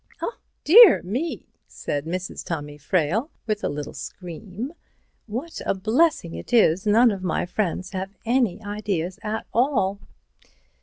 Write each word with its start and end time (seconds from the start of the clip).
"Dear 0.63 1.03
me!" 1.03 1.45
said 1.67 2.07
Mrs. 2.07 2.43
Tommy 2.43 2.79
Frayle, 2.79 3.29
with 3.45 3.63
a 3.63 3.69
little 3.69 3.93
scream, 3.93 4.73
"what 5.27 5.61
a 5.63 5.75
blessing 5.75 6.33
it 6.33 6.51
is 6.51 6.87
none 6.87 7.11
of 7.11 7.21
my 7.21 7.45
friends 7.45 7.91
have 7.91 8.15
any 8.25 8.59
ideas 8.63 9.19
at 9.21 9.45
all!" 9.53 9.99